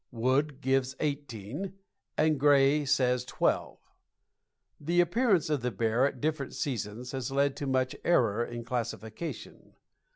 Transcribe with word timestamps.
Wood 0.11 0.61
gives 0.61 0.95
eighteen, 0.99 1.75
and 2.17 2.39
Gray 2.39 2.85
says 2.85 3.23
twelve. 3.23 3.77
The 4.79 4.99
appearance 4.99 5.47
of 5.51 5.61
the 5.61 5.69
bear 5.69 6.07
at 6.07 6.19
different 6.19 6.55
seasons 6.55 7.11
has 7.11 7.29
led 7.29 7.55
to 7.57 7.67
much 7.67 7.95
error 8.03 8.43
in 8.43 8.63
classification. 8.63 9.75